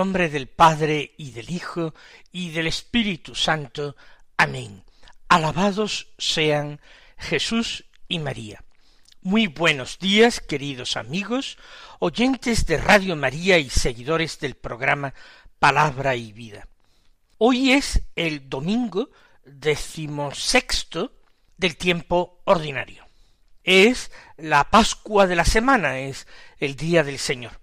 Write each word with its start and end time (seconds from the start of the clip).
Nombre 0.00 0.30
del 0.30 0.48
Padre 0.48 1.12
y 1.18 1.32
del 1.32 1.50
Hijo 1.50 1.92
y 2.32 2.52
del 2.52 2.68
Espíritu 2.68 3.34
Santo. 3.34 3.96
Amén. 4.38 4.82
Alabados 5.28 6.08
sean 6.16 6.80
Jesús 7.18 7.84
y 8.08 8.18
María. 8.18 8.64
Muy 9.20 9.46
buenos 9.46 9.98
días, 9.98 10.40
queridos 10.40 10.96
amigos, 10.96 11.58
oyentes 11.98 12.64
de 12.64 12.78
Radio 12.78 13.14
María 13.14 13.58
y 13.58 13.68
seguidores 13.68 14.40
del 14.40 14.54
programa 14.54 15.12
Palabra 15.58 16.16
y 16.16 16.32
Vida. 16.32 16.66
Hoy 17.36 17.72
es 17.72 18.00
el 18.16 18.48
domingo 18.48 19.10
decimosexto 19.44 21.12
del 21.58 21.76
tiempo 21.76 22.40
ordinario. 22.46 23.04
Es 23.64 24.10
la 24.38 24.64
Pascua 24.70 25.26
de 25.26 25.36
la 25.36 25.44
semana, 25.44 25.98
es 25.98 26.26
el 26.58 26.74
día 26.74 27.04
del 27.04 27.18
Señor 27.18 27.60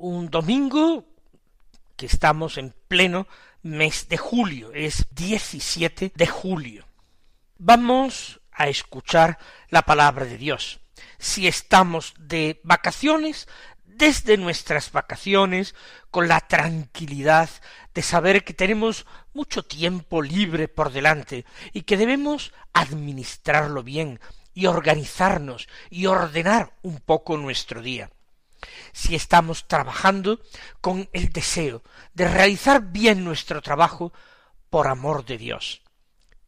un 0.00 0.30
domingo 0.30 1.09
que 2.00 2.06
estamos 2.06 2.56
en 2.56 2.74
pleno 2.88 3.28
mes 3.62 4.08
de 4.08 4.16
julio, 4.16 4.72
es 4.72 5.06
17 5.10 6.12
de 6.14 6.26
julio. 6.26 6.86
Vamos 7.58 8.40
a 8.52 8.68
escuchar 8.68 9.38
la 9.68 9.82
palabra 9.82 10.24
de 10.24 10.38
Dios. 10.38 10.80
Si 11.18 11.46
estamos 11.46 12.14
de 12.18 12.58
vacaciones, 12.64 13.48
desde 13.84 14.38
nuestras 14.38 14.92
vacaciones, 14.92 15.74
con 16.10 16.26
la 16.26 16.40
tranquilidad 16.40 17.50
de 17.92 18.00
saber 18.00 18.44
que 18.44 18.54
tenemos 18.54 19.04
mucho 19.34 19.62
tiempo 19.62 20.22
libre 20.22 20.68
por 20.68 20.92
delante 20.92 21.44
y 21.74 21.82
que 21.82 21.98
debemos 21.98 22.54
administrarlo 22.72 23.82
bien 23.82 24.20
y 24.54 24.64
organizarnos 24.64 25.68
y 25.90 26.06
ordenar 26.06 26.72
un 26.80 26.98
poco 27.00 27.36
nuestro 27.36 27.82
día 27.82 28.08
si 28.92 29.14
estamos 29.14 29.66
trabajando 29.68 30.40
con 30.80 31.08
el 31.12 31.30
deseo 31.30 31.82
de 32.14 32.28
realizar 32.28 32.82
bien 32.90 33.24
nuestro 33.24 33.62
trabajo 33.62 34.12
por 34.68 34.86
amor 34.88 35.24
de 35.24 35.38
Dios 35.38 35.82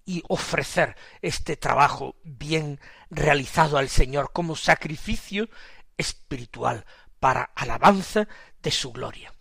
y 0.05 0.23
ofrecer 0.29 0.97
este 1.21 1.57
trabajo 1.57 2.17
bien 2.25 2.81
realizado 3.11 3.79
al 3.79 3.89
Señor 3.89 4.33
como 4.33 4.57
sacrificio 4.57 5.49
espiritual 5.97 6.85
para 7.21 7.45
alabanza 7.55 8.27
de 8.63 8.71
su 8.71 8.93
gloria. 8.93 9.33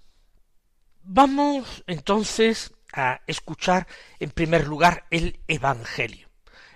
Vamos 1.03 1.83
entonces 1.87 2.73
a 2.93 3.21
escuchar 3.25 3.87
en 4.19 4.31
primer 4.31 4.67
lugar 4.67 5.07
el 5.09 5.39
Evangelio. 5.47 6.30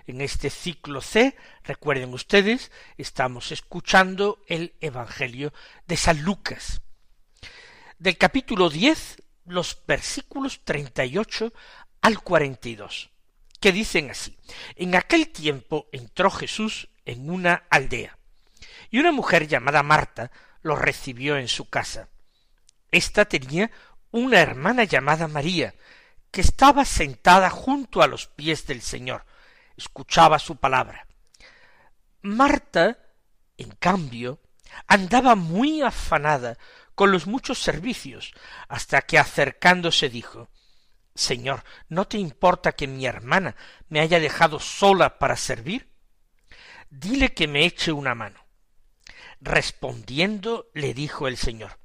En 0.07 0.21
este 0.21 0.51
ciclo 0.51 1.01
C, 1.01 1.35
recuerden 1.63 2.13
ustedes, 2.13 2.71
estamos 2.95 3.51
escuchando 3.51 4.39
el 4.47 4.75
Evangelio 4.79 5.51
de 5.87 5.97
San 5.97 6.21
Lucas. 6.21 6.81
Del 7.97 8.15
capítulo 8.15 8.69
diez, 8.69 9.23
los 9.45 9.81
versículos 9.87 10.61
treinta 10.63 11.05
y 11.05 11.17
ocho 11.17 11.53
al 12.01 12.21
cuarenta 12.21 12.69
y 12.69 12.75
dos, 12.75 13.09
que 13.59 13.71
dicen 13.71 14.11
así. 14.11 14.37
En 14.75 14.95
aquel 14.95 15.29
tiempo 15.29 15.87
entró 15.91 16.29
Jesús 16.29 16.87
en 17.03 17.31
una 17.31 17.63
aldea, 17.71 18.15
y 18.91 18.99
una 18.99 19.11
mujer 19.11 19.47
llamada 19.47 19.81
Marta 19.81 20.31
lo 20.61 20.75
recibió 20.75 21.37
en 21.37 21.47
su 21.47 21.67
casa. 21.67 22.09
Esta 22.91 23.25
tenía 23.25 23.71
una 24.11 24.39
hermana 24.39 24.83
llamada 24.83 25.27
María, 25.27 25.73
que 26.29 26.41
estaba 26.41 26.85
sentada 26.85 27.49
junto 27.49 28.03
a 28.03 28.07
los 28.07 28.27
pies 28.27 28.67
del 28.67 28.83
Señor, 28.83 29.25
escuchaba 29.77 30.39
su 30.39 30.57
palabra. 30.57 31.07
Marta, 32.21 32.97
en 33.57 33.71
cambio, 33.71 34.39
andaba 34.87 35.35
muy 35.35 35.81
afanada 35.81 36.57
con 36.95 37.11
los 37.11 37.27
muchos 37.27 37.59
servicios, 37.59 38.33
hasta 38.67 39.01
que 39.01 39.19
acercándose 39.19 40.09
dijo 40.09 40.49
Señor, 41.13 41.63
¿no 41.87 42.05
te 42.07 42.17
importa 42.17 42.73
que 42.73 42.87
mi 42.87 43.05
hermana 43.05 43.55
me 43.87 44.01
haya 44.01 44.19
dejado 44.19 44.59
sola 44.59 45.17
para 45.17 45.37
servir? 45.37 45.89
Dile 46.89 47.33
que 47.33 47.47
me 47.47 47.65
eche 47.65 47.93
una 47.93 48.15
mano. 48.15 48.45
Respondiendo 49.39 50.69
le 50.73 50.93
dijo 50.93 51.27
el 51.27 51.37
Señor 51.37 51.79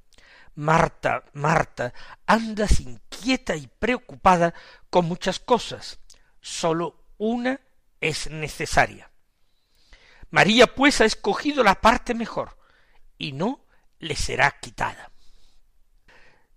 Marta, 0.54 1.24
Marta, 1.32 1.94
andas 2.26 2.80
inquieta 2.80 3.54
y 3.54 3.66
preocupada 3.66 4.52
con 4.90 5.06
muchas 5.06 5.38
cosas. 5.38 6.00
Sólo 6.40 7.06
una 7.18 7.60
es 8.00 8.30
necesaria. 8.30 9.10
María 10.30 10.74
pues 10.74 11.00
ha 11.00 11.04
escogido 11.04 11.64
la 11.64 11.80
parte 11.80 12.14
mejor, 12.14 12.56
y 13.18 13.32
no 13.32 13.66
le 13.98 14.16
será 14.16 14.50
quitada. 14.60 15.10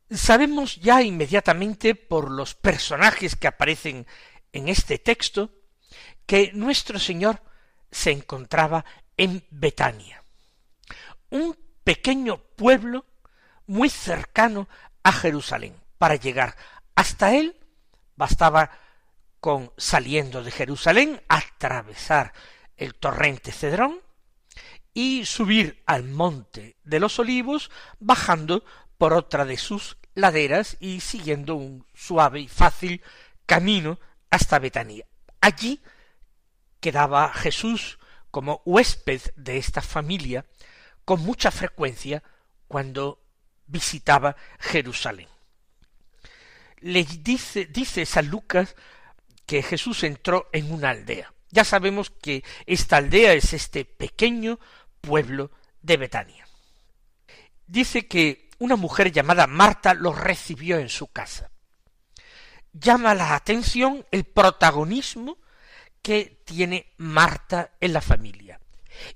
Sabemos 0.09 0.77
ya 0.77 1.01
inmediatamente 1.01 1.95
por 1.95 2.31
los 2.31 2.55
personajes 2.55 3.35
que 3.35 3.47
aparecen 3.47 4.05
en 4.51 4.69
este 4.69 4.99
texto 4.99 5.51
que 6.25 6.51
nuestro 6.53 6.99
Señor 6.99 7.41
se 7.91 8.11
encontraba 8.11 8.85
en 9.17 9.45
Betania, 9.49 10.23
un 11.29 11.57
pequeño 11.83 12.37
pueblo 12.37 13.05
muy 13.67 13.89
cercano 13.89 14.69
a 15.03 15.11
Jerusalén. 15.11 15.75
Para 15.97 16.15
llegar 16.15 16.55
hasta 16.95 17.33
él 17.35 17.59
bastaba 18.15 18.71
con 19.43 19.73
saliendo 19.75 20.41
de 20.41 20.51
Jerusalén, 20.51 21.21
atravesar 21.27 22.31
el 22.77 22.95
torrente 22.95 23.51
Cedrón 23.51 23.99
y 24.93 25.25
subir 25.25 25.83
al 25.85 26.05
monte 26.05 26.77
de 26.85 27.01
los 27.01 27.19
olivos, 27.19 27.69
bajando 27.99 28.63
por 28.97 29.11
otra 29.11 29.43
de 29.43 29.57
sus 29.57 29.97
laderas 30.15 30.77
y 30.79 31.01
siguiendo 31.01 31.55
un 31.55 31.85
suave 31.93 32.39
y 32.39 32.47
fácil 32.47 33.01
camino 33.45 33.99
hasta 34.29 34.59
Betania. 34.59 35.05
Allí 35.41 35.81
quedaba 36.79 37.27
Jesús 37.33 37.99
como 38.31 38.61
huésped 38.63 39.19
de 39.35 39.57
esta 39.57 39.81
familia 39.81 40.45
con 41.03 41.19
mucha 41.19 41.51
frecuencia 41.51 42.23
cuando 42.69 43.21
visitaba 43.67 44.37
Jerusalén. 44.61 45.27
Le 46.79 47.03
dice, 47.03 47.65
dice 47.65 48.05
San 48.05 48.27
Lucas 48.29 48.77
que 49.45 49.63
Jesús 49.63 50.03
entró 50.03 50.49
en 50.51 50.71
una 50.71 50.89
aldea. 50.89 51.33
Ya 51.49 51.63
sabemos 51.63 52.09
que 52.09 52.43
esta 52.65 52.97
aldea 52.97 53.33
es 53.33 53.53
este 53.53 53.85
pequeño 53.85 54.59
pueblo 55.01 55.51
de 55.81 55.97
Betania. 55.97 56.47
Dice 57.67 58.07
que 58.07 58.49
una 58.59 58.75
mujer 58.75 59.11
llamada 59.11 59.47
Marta 59.47 59.93
lo 59.93 60.13
recibió 60.13 60.79
en 60.79 60.89
su 60.89 61.07
casa. 61.07 61.51
Llama 62.71 63.13
la 63.13 63.35
atención 63.35 64.05
el 64.11 64.23
protagonismo 64.23 65.37
que 66.01 66.41
tiene 66.45 66.93
Marta 66.97 67.71
en 67.79 67.93
la 67.93 68.01
familia. 68.01 68.59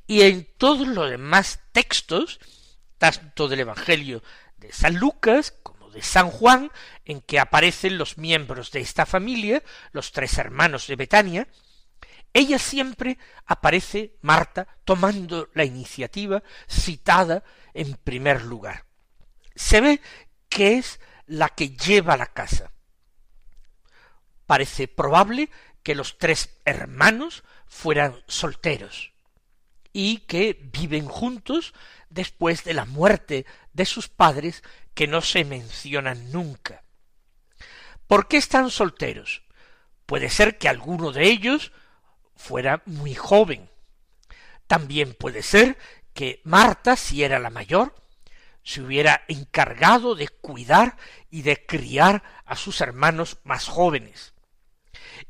Y 0.05 0.21
en 0.21 0.47
todos 0.57 0.87
los 0.87 1.09
demás 1.09 1.59
textos, 1.71 2.39
tanto 2.97 3.47
del 3.47 3.61
Evangelio 3.61 4.23
de 4.57 4.71
San 4.71 4.95
Lucas 4.95 5.53
San 6.01 6.29
Juan, 6.29 6.71
en 7.05 7.21
que 7.21 7.39
aparecen 7.39 7.97
los 7.97 8.17
miembros 8.17 8.71
de 8.71 8.81
esta 8.81 9.05
familia, 9.05 9.63
los 9.91 10.11
tres 10.11 10.37
hermanos 10.37 10.87
de 10.87 10.95
Betania, 10.95 11.47
ella 12.33 12.59
siempre 12.59 13.17
aparece, 13.45 14.15
Marta, 14.21 14.67
tomando 14.85 15.49
la 15.53 15.65
iniciativa, 15.65 16.43
citada 16.69 17.43
en 17.73 17.95
primer 17.95 18.43
lugar. 18.43 18.85
Se 19.55 19.81
ve 19.81 20.01
que 20.49 20.77
es 20.77 20.99
la 21.25 21.49
que 21.49 21.69
lleva 21.69 22.17
la 22.17 22.27
casa. 22.27 22.71
Parece 24.45 24.87
probable 24.87 25.49
que 25.83 25.95
los 25.95 26.17
tres 26.17 26.59
hermanos 26.63 27.43
fueran 27.65 28.21
solteros 28.27 29.13
y 29.91 30.19
que 30.19 30.59
viven 30.71 31.07
juntos 31.07 31.73
después 32.09 32.63
de 32.63 32.73
la 32.73 32.85
muerte 32.85 33.45
de 33.73 33.85
sus 33.85 34.07
padres 34.09 34.63
que 34.97 35.05
no 35.07 35.21
se 35.21 35.45
mencionan 35.45 36.31
nunca. 36.31 36.81
¿Por 38.07 38.27
qué 38.27 38.37
están 38.37 38.71
solteros? 38.71 39.43
Puede 40.07 40.31
ser 40.31 40.57
que 40.57 40.67
alguno 40.67 41.11
de 41.11 41.25
ellos 41.25 41.71
fuera 42.35 42.81
muy 42.87 43.13
joven. 43.13 43.69
También 44.65 45.13
puede 45.13 45.43
ser 45.43 45.77
que 46.15 46.41
Marta, 46.45 46.95
si 46.95 47.23
era 47.23 47.37
la 47.37 47.51
mayor, 47.51 47.93
se 48.63 48.81
hubiera 48.81 49.23
encargado 49.27 50.15
de 50.15 50.29
cuidar 50.29 50.97
y 51.29 51.43
de 51.43 51.63
criar 51.63 52.23
a 52.47 52.55
sus 52.55 52.81
hermanos 52.81 53.37
más 53.43 53.67
jóvenes. 53.67 54.33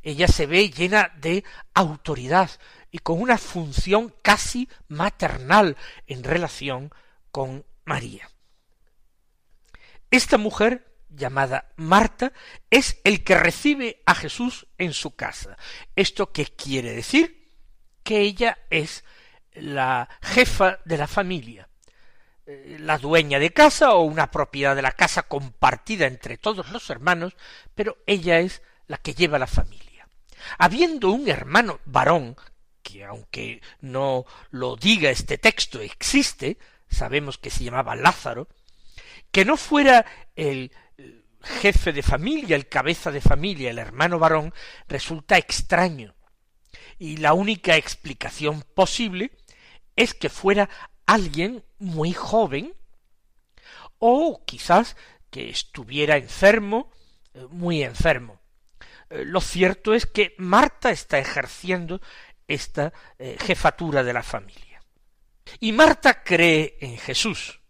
ella 0.02 0.28
se 0.28 0.46
ve 0.46 0.70
llena 0.70 1.12
de 1.18 1.44
autoridad 1.74 2.50
y 2.90 3.00
con 3.00 3.20
una 3.20 3.36
función 3.36 4.14
casi 4.22 4.66
maternal 4.88 5.76
en 6.06 6.24
relación 6.24 6.90
con 7.30 7.66
María. 7.84 8.30
Esta 10.10 10.38
mujer 10.38 10.88
llamada 11.10 11.70
Marta 11.76 12.32
es 12.70 13.00
el 13.04 13.24
que 13.24 13.34
recibe 13.34 14.02
a 14.06 14.14
Jesús 14.14 14.66
en 14.78 14.92
su 14.92 15.14
casa. 15.16 15.56
¿Esto 15.96 16.32
qué 16.32 16.46
quiere 16.46 16.92
decir? 16.92 17.50
Que 18.02 18.20
ella 18.20 18.58
es 18.70 19.04
la 19.52 20.08
jefa 20.22 20.78
de 20.84 20.96
la 20.96 21.06
familia, 21.06 21.68
eh, 22.46 22.76
la 22.80 22.98
dueña 22.98 23.38
de 23.38 23.52
casa 23.52 23.94
o 23.94 24.02
una 24.02 24.30
propiedad 24.30 24.76
de 24.76 24.82
la 24.82 24.92
casa 24.92 25.24
compartida 25.24 26.06
entre 26.06 26.38
todos 26.38 26.70
los 26.70 26.88
hermanos, 26.90 27.36
pero 27.74 27.98
ella 28.06 28.38
es 28.40 28.62
la 28.86 28.98
que 28.98 29.14
lleva 29.14 29.38
la 29.38 29.46
familia. 29.46 30.08
Habiendo 30.58 31.10
un 31.10 31.28
hermano 31.28 31.80
varón, 31.84 32.36
que 32.82 33.04
aunque 33.04 33.60
no 33.80 34.24
lo 34.50 34.76
diga 34.76 35.10
este 35.10 35.36
texto 35.36 35.80
existe, 35.80 36.58
sabemos 36.88 37.36
que 37.36 37.50
se 37.50 37.64
llamaba 37.64 37.96
Lázaro, 37.96 38.48
que 39.30 39.44
no 39.44 39.56
fuera 39.56 40.04
el 40.36 40.72
jefe 41.42 41.92
de 41.92 42.02
familia, 42.02 42.56
el 42.56 42.68
cabeza 42.68 43.10
de 43.10 43.20
familia, 43.20 43.70
el 43.70 43.78
hermano 43.78 44.18
varón, 44.18 44.52
resulta 44.88 45.38
extraño. 45.38 46.14
Y 46.98 47.18
la 47.18 47.32
única 47.32 47.76
explicación 47.76 48.62
posible 48.74 49.32
es 49.96 50.14
que 50.14 50.28
fuera 50.28 50.68
alguien 51.06 51.64
muy 51.78 52.12
joven, 52.12 52.74
o 53.98 54.44
quizás 54.44 54.96
que 55.30 55.50
estuviera 55.50 56.16
enfermo, 56.16 56.90
eh, 57.34 57.46
muy 57.50 57.82
enfermo. 57.82 58.40
Eh, 59.10 59.24
lo 59.24 59.40
cierto 59.40 59.94
es 59.94 60.06
que 60.06 60.34
Marta 60.38 60.90
está 60.90 61.18
ejerciendo 61.18 62.00
esta 62.46 62.92
eh, 63.18 63.36
jefatura 63.40 64.02
de 64.02 64.12
la 64.12 64.22
familia. 64.22 64.82
Y 65.60 65.72
Marta 65.72 66.22
cree 66.22 66.76
en 66.80 66.98
Jesús. 66.98 67.60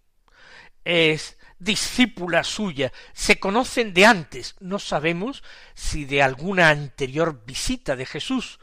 Es 0.85 1.38
discípula 1.59 2.45
suya, 2.45 2.93
se 3.13 3.39
conocen 3.39 3.95
de 3.95 4.07
antes, 4.07 4.55
no 4.61 4.79
sabemos 4.79 5.43
si 5.75 6.05
de 6.05 6.23
alguna 6.23 6.71
anterior 6.71 7.43
visita 7.45 7.97
de 7.97 8.07
Jesús 8.07 8.59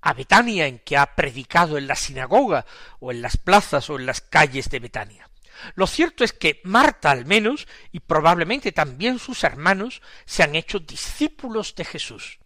a 0.00 0.12
Betania 0.12 0.66
en 0.66 0.78
que 0.78 0.96
ha 0.96 1.14
predicado 1.14 1.76
en 1.76 1.86
la 1.86 1.96
sinagoga 1.96 2.64
o 3.00 3.10
en 3.10 3.22
las 3.22 3.36
plazas 3.36 3.90
o 3.90 3.96
en 3.98 4.06
las 4.06 4.20
calles 4.20 4.70
de 4.70 4.78
Betania. 4.78 5.28
Lo 5.74 5.86
cierto 5.86 6.22
es 6.22 6.32
que 6.32 6.60
Marta 6.64 7.10
al 7.10 7.26
menos, 7.26 7.66
y 7.90 8.00
probablemente 8.00 8.70
también 8.72 9.18
sus 9.18 9.42
hermanos, 9.42 10.02
se 10.24 10.42
han 10.42 10.54
hecho 10.54 10.78
discípulos 10.78 11.74
de 11.74 11.84
Jesús. 11.84 12.38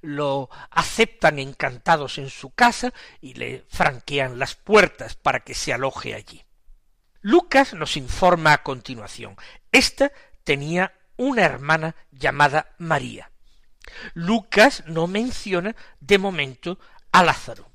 Lo 0.00 0.48
aceptan 0.70 1.38
encantados 1.38 2.18
en 2.18 2.30
su 2.30 2.50
casa 2.50 2.92
y 3.20 3.34
le 3.34 3.64
franquean 3.68 4.38
las 4.38 4.54
puertas 4.56 5.14
para 5.14 5.40
que 5.40 5.54
se 5.54 5.72
aloje 5.72 6.14
allí. 6.14 6.42
Lucas 7.22 7.74
nos 7.74 7.96
informa 7.96 8.52
a 8.54 8.62
continuación. 8.62 9.36
Esta 9.72 10.10
tenía 10.42 10.94
una 11.16 11.42
hermana 11.44 11.94
llamada 12.10 12.74
María. 12.78 13.30
Lucas 14.14 14.84
no 14.86 15.06
menciona 15.06 15.76
de 16.00 16.18
momento 16.18 16.78
a 17.12 17.22
Lázaro. 17.22 17.70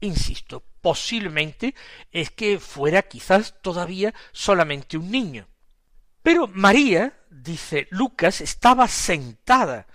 Insisto, 0.00 0.64
posiblemente 0.80 1.74
es 2.10 2.30
que 2.30 2.58
fuera 2.58 3.02
quizás 3.02 3.62
todavía 3.62 4.12
solamente 4.32 4.98
un 4.98 5.10
niño. 5.10 5.48
Pero 6.22 6.48
María, 6.48 7.18
dice 7.30 7.88
Lucas, 7.90 8.40
estaba 8.40 8.88
sentada 8.88 9.86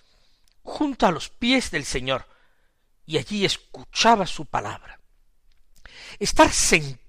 junto 0.64 1.06
a 1.06 1.12
los 1.12 1.30
pies 1.30 1.70
del 1.70 1.86
Señor 1.86 2.26
y 3.06 3.18
allí 3.18 3.46
escuchaba 3.46 4.26
su 4.26 4.46
palabra. 4.46 5.00
Estar 6.20 6.52
sentado 6.52 7.07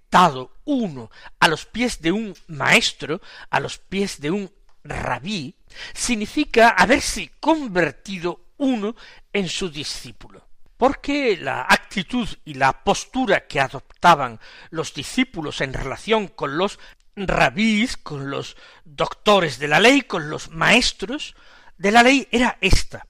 uno 0.64 1.10
a 1.38 1.48
los 1.48 1.66
pies 1.66 2.00
de 2.00 2.12
un 2.12 2.34
maestro, 2.46 3.20
a 3.50 3.60
los 3.60 3.78
pies 3.78 4.20
de 4.20 4.30
un 4.30 4.50
rabí, 4.84 5.54
significa 5.94 6.70
haberse 6.70 7.32
convertido 7.40 8.52
uno 8.56 8.94
en 9.32 9.48
su 9.48 9.70
discípulo. 9.70 10.46
Porque 10.76 11.36
la 11.36 11.62
actitud 11.62 12.28
y 12.44 12.54
la 12.54 12.84
postura 12.84 13.46
que 13.46 13.60
adoptaban 13.60 14.38
los 14.70 14.94
discípulos 14.94 15.60
en 15.60 15.72
relación 15.72 16.28
con 16.28 16.56
los 16.56 16.78
rabís, 17.16 17.96
con 17.96 18.30
los 18.30 18.56
doctores 18.84 19.58
de 19.58 19.68
la 19.68 19.80
ley, 19.80 20.02
con 20.02 20.30
los 20.30 20.50
maestros 20.50 21.34
de 21.78 21.90
la 21.90 22.02
ley, 22.02 22.28
era 22.30 22.58
esta. 22.60 23.06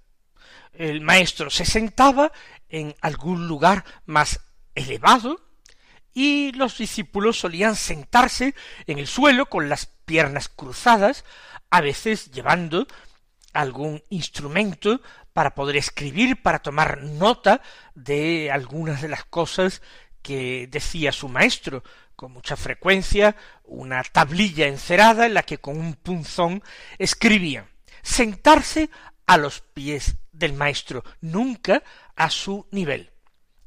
El 0.72 1.02
maestro 1.02 1.50
se 1.50 1.66
sentaba 1.66 2.32
en 2.70 2.94
algún 3.02 3.48
lugar 3.48 3.84
más 4.06 4.40
elevado, 4.74 5.47
y 6.18 6.50
los 6.50 6.76
discípulos 6.76 7.38
solían 7.38 7.76
sentarse 7.76 8.56
en 8.88 8.98
el 8.98 9.06
suelo 9.06 9.46
con 9.46 9.68
las 9.68 9.86
piernas 9.86 10.48
cruzadas, 10.48 11.24
a 11.70 11.80
veces 11.80 12.32
llevando 12.32 12.88
algún 13.52 14.02
instrumento 14.08 15.00
para 15.32 15.54
poder 15.54 15.76
escribir, 15.76 16.42
para 16.42 16.58
tomar 16.58 17.04
nota 17.04 17.62
de 17.94 18.50
algunas 18.50 19.00
de 19.00 19.06
las 19.06 19.26
cosas 19.26 19.80
que 20.20 20.66
decía 20.68 21.12
su 21.12 21.28
maestro, 21.28 21.84
con 22.16 22.32
mucha 22.32 22.56
frecuencia 22.56 23.36
una 23.62 24.02
tablilla 24.02 24.66
encerada 24.66 25.24
en 25.24 25.34
la 25.34 25.44
que 25.44 25.58
con 25.58 25.78
un 25.78 25.94
punzón 25.94 26.64
escribía. 26.98 27.68
Sentarse 28.02 28.90
a 29.24 29.36
los 29.36 29.60
pies 29.60 30.16
del 30.32 30.52
maestro, 30.52 31.04
nunca 31.20 31.84
a 32.16 32.28
su 32.28 32.66
nivel. 32.72 33.12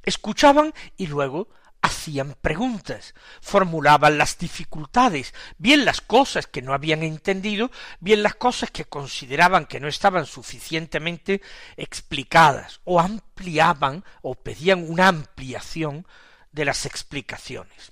Escuchaban 0.03 0.73
y 0.97 1.07
luego 1.07 1.47
hacían 1.81 2.35
preguntas, 2.39 3.15
formulaban 3.41 4.17
las 4.17 4.37
dificultades, 4.37 5.33
bien 5.57 5.83
las 5.85 6.01
cosas 6.01 6.47
que 6.47 6.61
no 6.61 6.73
habían 6.73 7.03
entendido, 7.03 7.71
bien 7.99 8.23
las 8.23 8.35
cosas 8.35 8.71
que 8.71 8.85
consideraban 8.85 9.65
que 9.65 9.79
no 9.79 9.87
estaban 9.87 10.25
suficientemente 10.25 11.41
explicadas, 11.77 12.81
o 12.83 12.99
ampliaban 12.99 14.03
o 14.21 14.35
pedían 14.35 14.89
una 14.89 15.07
ampliación 15.07 16.05
de 16.51 16.65
las 16.65 16.85
explicaciones. 16.85 17.91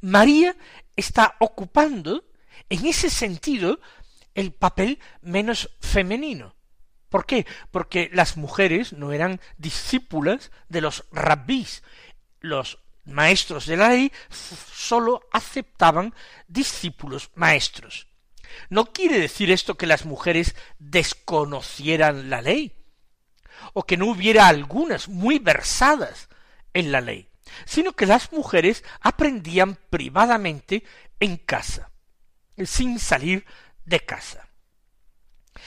María 0.00 0.56
está 0.96 1.36
ocupando 1.40 2.24
en 2.68 2.86
ese 2.86 3.08
sentido 3.08 3.80
el 4.34 4.52
papel 4.52 4.98
menos 5.22 5.70
femenino. 5.80 6.54
¿Por 7.08 7.26
qué? 7.26 7.46
Porque 7.70 8.10
las 8.12 8.36
mujeres 8.36 8.92
no 8.92 9.12
eran 9.12 9.40
discípulas 9.56 10.50
de 10.68 10.80
los 10.80 11.04
rabbís, 11.12 11.82
los 12.40 12.83
maestros 13.04 13.66
de 13.66 13.76
la 13.76 13.88
ley 13.88 14.12
sólo 14.30 15.22
aceptaban 15.32 16.14
discípulos 16.48 17.30
maestros. 17.34 18.06
No 18.70 18.92
quiere 18.92 19.18
decir 19.18 19.50
esto 19.50 19.76
que 19.76 19.86
las 19.86 20.04
mujeres 20.04 20.54
desconocieran 20.78 22.30
la 22.30 22.40
ley, 22.40 22.72
o 23.72 23.84
que 23.84 23.96
no 23.96 24.06
hubiera 24.06 24.48
algunas 24.48 25.08
muy 25.08 25.38
versadas 25.38 26.28
en 26.72 26.92
la 26.92 27.00
ley, 27.00 27.28
sino 27.64 27.92
que 27.92 28.06
las 28.06 28.32
mujeres 28.32 28.84
aprendían 29.00 29.76
privadamente 29.90 30.84
en 31.20 31.36
casa, 31.36 31.90
sin 32.64 32.98
salir 32.98 33.44
de 33.84 34.00
casa. 34.00 34.48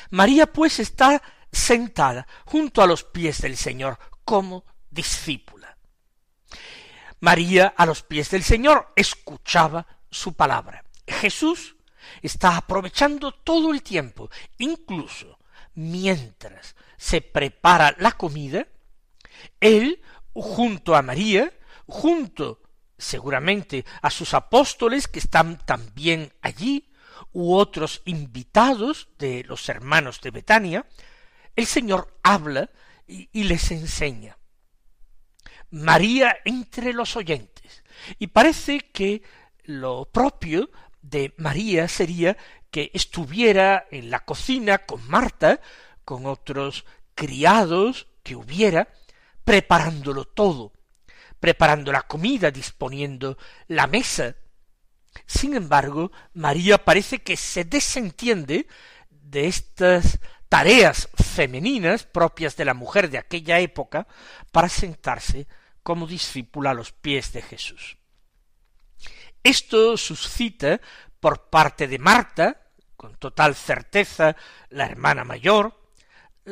María 0.09 0.47
pues 0.47 0.79
está 0.79 1.21
sentada 1.51 2.27
junto 2.45 2.81
a 2.81 2.87
los 2.87 3.03
pies 3.03 3.41
del 3.41 3.57
Señor 3.57 3.99
como 4.23 4.65
discípula. 4.89 5.56
María 7.19 7.73
a 7.75 7.85
los 7.85 8.03
pies 8.03 8.29
del 8.29 8.43
Señor 8.43 8.91
escuchaba 8.95 9.87
su 10.09 10.33
palabra. 10.33 10.83
Jesús 11.07 11.75
está 12.21 12.57
aprovechando 12.57 13.31
todo 13.31 13.73
el 13.73 13.81
tiempo, 13.81 14.29
incluso 14.57 15.39
mientras 15.73 16.75
se 16.97 17.21
prepara 17.21 17.95
la 17.99 18.11
comida, 18.11 18.67
él, 19.59 20.01
junto 20.33 20.95
a 20.95 21.01
María, 21.01 21.51
junto 21.85 22.61
seguramente 22.97 23.85
a 24.01 24.09
sus 24.09 24.33
apóstoles 24.33 25.07
que 25.07 25.19
están 25.19 25.57
también 25.59 26.33
allí, 26.41 26.91
u 27.31 27.53
otros 27.55 28.01
invitados 28.05 29.09
de 29.19 29.43
los 29.43 29.69
hermanos 29.69 30.21
de 30.21 30.31
Betania, 30.31 30.85
el 31.55 31.65
Señor 31.65 32.19
habla 32.23 32.69
y, 33.07 33.29
y 33.31 33.43
les 33.43 33.71
enseña. 33.71 34.37
María 35.71 36.37
entre 36.45 36.93
los 36.93 37.15
oyentes. 37.15 37.83
Y 38.19 38.27
parece 38.27 38.79
que 38.79 39.21
lo 39.63 40.05
propio 40.05 40.69
de 41.01 41.33
María 41.37 41.87
sería 41.87 42.37
que 42.71 42.91
estuviera 42.93 43.87
en 43.91 44.09
la 44.09 44.25
cocina 44.25 44.79
con 44.79 45.07
Marta, 45.07 45.61
con 46.05 46.25
otros 46.25 46.85
criados 47.15 48.07
que 48.23 48.35
hubiera, 48.35 48.87
preparándolo 49.43 50.25
todo, 50.25 50.73
preparando 51.39 51.91
la 51.91 52.03
comida, 52.03 52.51
disponiendo 52.51 53.37
la 53.67 53.87
mesa. 53.87 54.35
Sin 55.25 55.55
embargo, 55.55 56.11
María 56.33 56.83
parece 56.83 57.19
que 57.19 57.37
se 57.37 57.63
desentiende 57.63 58.67
de 59.09 59.47
estas 59.47 60.19
tareas 60.49 61.09
femeninas 61.15 62.03
propias 62.03 62.55
de 62.55 62.65
la 62.65 62.73
mujer 62.73 63.09
de 63.09 63.17
aquella 63.17 63.59
época 63.59 64.07
para 64.51 64.69
sentarse 64.69 65.47
como 65.83 66.07
discípula 66.07 66.71
a 66.71 66.73
los 66.73 66.91
pies 66.91 67.33
de 67.33 67.41
Jesús. 67.41 67.97
Esto 69.43 69.97
suscita 69.97 70.81
por 71.19 71.49
parte 71.49 71.87
de 71.87 71.99
Marta, 71.99 72.61
con 72.95 73.15
total 73.15 73.55
certeza 73.55 74.35
la 74.69 74.85
hermana 74.85 75.23
mayor, 75.23 75.79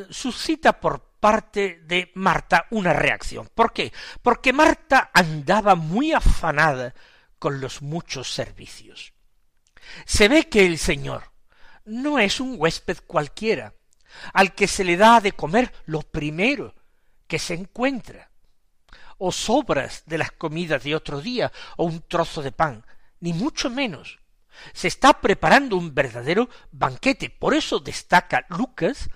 suscita 0.09 0.79
por 0.79 1.01
parte 1.19 1.81
de 1.83 2.11
Marta 2.15 2.67
una 2.69 2.93
reacción. 2.93 3.49
¿Por 3.53 3.73
qué? 3.73 3.91
Porque 4.21 4.53
Marta 4.53 5.09
andaba 5.13 5.75
muy 5.75 6.13
afanada 6.13 6.93
con 7.39 7.59
los 7.59 7.81
muchos 7.81 8.31
servicios. 8.31 9.13
Se 10.05 10.27
ve 10.27 10.49
que 10.49 10.65
el 10.65 10.77
Señor 10.77 11.31
no 11.85 12.19
es 12.19 12.39
un 12.39 12.55
huésped 12.57 12.97
cualquiera, 13.05 13.73
al 14.33 14.53
que 14.53 14.67
se 14.67 14.83
le 14.83 14.97
da 14.97 15.19
de 15.21 15.31
comer 15.31 15.73
lo 15.85 16.01
primero 16.01 16.73
que 17.27 17.39
se 17.39 17.53
encuentra, 17.53 18.29
o 19.17 19.31
sobras 19.31 20.03
de 20.05 20.17
las 20.17 20.31
comidas 20.31 20.83
de 20.83 20.95
otro 20.95 21.21
día, 21.21 21.51
o 21.77 21.85
un 21.85 22.01
trozo 22.01 22.41
de 22.41 22.51
pan, 22.51 22.85
ni 23.19 23.33
mucho 23.33 23.69
menos. 23.69 24.19
Se 24.73 24.87
está 24.87 25.21
preparando 25.21 25.75
un 25.75 25.93
verdadero 25.93 26.49
banquete. 26.71 27.29
Por 27.29 27.53
eso 27.53 27.79
destaca 27.79 28.45
Lucas 28.49 29.09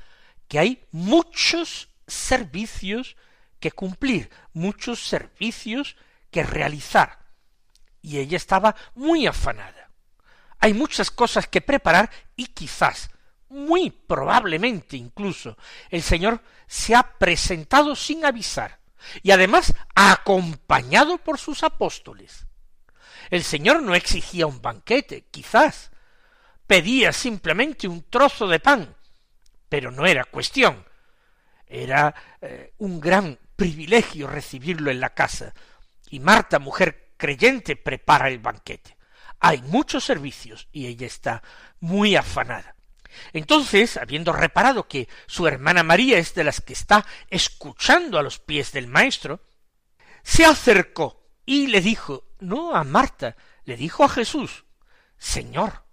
que 0.48 0.60
hay 0.60 0.86
muchos 0.92 1.90
servicios 2.08 3.16
que 3.60 3.72
cumplir, 3.72 4.30
muchos 4.54 5.08
servicios 5.08 5.96
que 6.32 6.44
realizar. 6.44 7.20
Y 8.02 8.18
ella 8.18 8.38
estaba 8.38 8.76
muy 8.96 9.28
afanada. 9.28 9.90
Hay 10.60 10.74
muchas 10.74 11.12
cosas 11.12 11.48
que 11.48 11.62
preparar 11.62 12.10
y 12.36 12.48
quizás, 12.48 13.10
muy 13.50 13.90
probablemente 13.92 14.98
incluso, 14.98 15.58
el 15.90 16.02
Señor 16.02 16.42
se 16.68 16.96
ha 16.96 17.18
presentado 17.18 17.96
sin 17.96 18.26
avisar 18.26 18.80
y 19.24 19.32
además 19.32 19.74
acompañado 19.96 21.18
por 21.18 21.38
sus 21.38 21.64
apóstoles. 21.64 22.46
El 23.30 23.44
Señor 23.44 23.82
no 23.82 23.96
exigía 23.96 24.48
un 24.48 24.62
banquete, 24.62 25.26
quizás, 25.32 25.92
pedía 26.68 27.14
simplemente 27.14 27.88
un 27.88 28.04
trozo 28.10 28.48
de 28.48 28.60
pan, 28.60 28.96
pero 29.68 29.92
no 29.92 30.06
era 30.06 30.26
cuestión. 30.26 30.86
Era 31.68 32.14
eh, 32.42 32.74
un 32.80 33.00
gran 33.00 33.38
privilegio 33.56 34.28
recibirlo 34.28 34.90
en 34.90 35.00
la 35.00 35.14
casa. 35.14 35.54
Y 36.10 36.20
Marta, 36.20 36.58
mujer 36.58 37.14
creyente, 37.18 37.76
prepara 37.76 38.28
el 38.30 38.40
banquete. 38.40 38.98
Hay 39.40 39.62
muchos 39.62 40.04
servicios 40.04 40.68
y 40.72 40.88
ella 40.88 41.06
está 41.06 41.44
muy 41.80 42.16
afanada. 42.16 42.76
Entonces, 43.34 43.98
habiendo 43.98 44.34
reparado 44.34 44.88
que 44.88 45.08
su 45.28 45.48
hermana 45.48 45.84
María 45.84 46.18
es 46.18 46.34
de 46.34 46.44
las 46.44 46.62
que 46.62 46.74
está 46.74 47.06
escuchando 47.30 48.20
a 48.20 48.24
los 48.24 48.40
pies 48.40 48.72
del 48.72 48.88
Maestro, 48.88 49.42
se 50.24 50.46
acercó 50.46 51.28
y 51.46 51.68
le 51.68 51.82
dijo, 51.82 52.26
no 52.40 52.76
a 52.76 52.84
Marta, 52.84 53.36
le 53.66 53.76
dijo 53.76 54.04
a 54.04 54.10
Jesús, 54.10 54.66
Señor, 55.18 55.84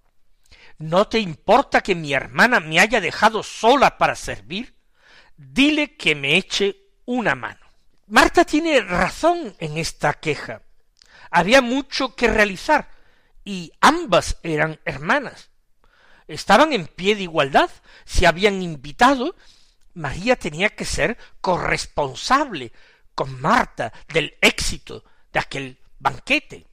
¿no 0.78 1.08
te 1.08 1.18
importa 1.18 1.80
que 1.80 1.94
mi 1.94 2.12
hermana 2.12 2.60
me 2.60 2.80
haya 2.80 3.00
dejado 3.00 3.42
sola 3.42 3.98
para 3.98 4.14
servir? 4.14 4.76
Dile 5.36 5.96
que 5.96 6.14
me 6.14 6.36
eche 6.36 6.76
una 7.04 7.34
mano. 7.34 7.66
Marta 8.06 8.44
tiene 8.44 8.80
razón 8.80 9.56
en 9.58 9.78
esta 9.78 10.14
queja. 10.14 10.62
Había 11.30 11.60
mucho 11.60 12.14
que 12.14 12.28
realizar 12.28 12.88
y 13.44 13.72
ambas 13.80 14.38
eran 14.42 14.80
hermanas. 14.84 15.50
Estaban 16.28 16.72
en 16.72 16.86
pie 16.86 17.14
de 17.14 17.22
igualdad. 17.22 17.70
Si 18.04 18.24
habían 18.24 18.62
invitado, 18.62 19.36
María 19.94 20.36
tenía 20.36 20.70
que 20.70 20.84
ser 20.84 21.16
corresponsable 21.40 22.72
con 23.14 23.40
Marta 23.40 23.92
del 24.08 24.36
éxito 24.40 25.04
de 25.32 25.40
aquel 25.40 25.78
banquete. 25.98 26.66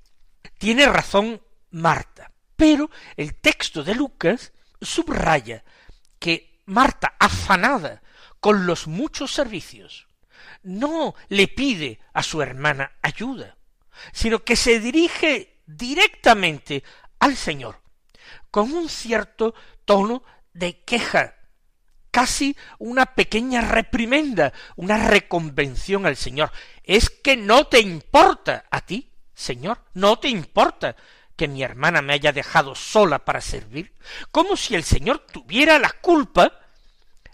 Tiene 0.58 0.86
razón 0.86 1.42
Marta, 1.72 2.32
pero 2.56 2.90
el 3.16 3.36
texto 3.36 3.84
de 3.84 3.96
Lucas 3.96 4.52
subraya 4.82 5.64
que 6.20 6.62
Marta, 6.66 7.16
afanada 7.20 8.02
con 8.40 8.66
los 8.66 8.88
muchos 8.88 9.34
servicios, 9.34 10.08
no 10.64 11.16
le 11.30 11.48
pide 11.48 12.00
a 12.14 12.24
su 12.24 12.42
hermana 12.42 12.94
ayuda, 13.02 13.58
sino 14.12 14.44
que 14.44 14.56
se 14.56 14.80
dirige 14.80 15.62
directamente 15.66 16.84
al 17.20 17.36
Señor, 17.36 17.82
con 18.54 18.72
un 18.72 18.88
cierto 18.88 19.56
tono 19.84 20.22
de 20.54 20.84
queja, 20.84 21.34
casi 22.12 22.56
una 22.78 23.08
pequeña 23.08 23.62
reprimenda, 23.62 24.54
una 24.76 25.10
reconvención 25.10 26.06
al 26.06 26.18
Señor. 26.18 26.52
Es 26.84 27.10
que 27.10 27.36
no 27.36 27.66
te 27.66 27.80
importa 27.80 28.66
a 28.70 28.82
ti 28.82 29.10
Señor, 29.34 29.80
¿no 29.94 30.20
te 30.20 30.30
importa 30.30 30.96
que 31.36 31.48
mi 31.48 31.64
hermana 31.64 32.02
me 32.02 32.14
haya 32.14 32.32
dejado 32.32 32.76
sola 32.76 33.26
para 33.26 33.42
servir? 33.42 33.96
Como 34.32 34.56
si 34.56 34.76
el 34.76 34.84
Señor 34.84 35.26
tuviera 35.32 35.80
la 35.80 35.90
culpa 35.90 36.60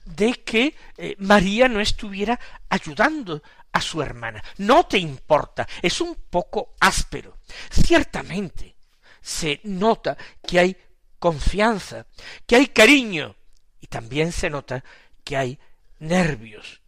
de 0.05 0.33
que 0.43 0.75
eh, 0.97 1.15
María 1.19 1.67
no 1.67 1.81
estuviera 1.81 2.39
ayudando 2.69 3.43
a 3.71 3.81
su 3.81 4.01
hermana. 4.01 4.41
No 4.57 4.85
te 4.85 4.97
importa, 4.97 5.67
es 5.81 5.99
un 5.99 6.15
poco 6.29 6.75
áspero. 6.79 7.37
Ciertamente 7.69 8.75
se 9.21 9.59
nota 9.65 10.17
que 10.47 10.59
hay 10.59 10.77
confianza, 11.19 12.05
que 12.47 12.55
hay 12.55 12.67
cariño, 12.67 13.35
y 13.79 13.87
también 13.87 14.31
se 14.31 14.49
nota 14.49 14.83
que 15.23 15.37
hay 15.37 15.59
nervios. 15.99 16.81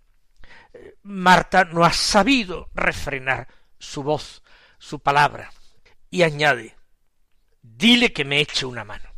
Eh, 0.74 0.96
Marta 1.04 1.66
no 1.66 1.86
ha 1.86 1.94
sabido 1.94 2.70
refrenar 2.74 3.48
su 3.78 4.04
voz, 4.04 4.42
su 4.78 5.00
palabra 5.00 5.52
y 6.10 6.24
añade, 6.24 6.76
dile 7.62 8.12
que 8.12 8.26
me 8.26 8.42
eche 8.42 8.66
una 8.66 8.84
mano. 8.84 9.10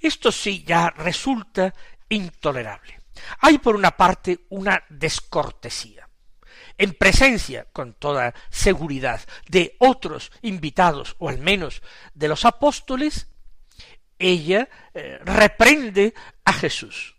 Esto 0.00 0.32
sí 0.32 0.64
ya 0.66 0.90
resulta 0.90 1.74
intolerable. 2.08 3.00
Hay 3.40 3.58
por 3.58 3.74
una 3.74 3.90
parte 3.90 4.46
una 4.50 4.82
descortesía. 4.88 6.08
En 6.78 6.94
presencia, 6.94 7.66
con 7.72 7.94
toda 7.94 8.34
seguridad, 8.50 9.20
de 9.48 9.74
otros 9.80 10.30
invitados, 10.42 11.16
o 11.18 11.28
al 11.28 11.38
menos 11.38 11.82
de 12.14 12.28
los 12.28 12.44
apóstoles, 12.44 13.26
ella 14.18 14.68
eh, 14.94 15.18
reprende 15.24 16.14
a 16.44 16.52
Jesús, 16.52 17.16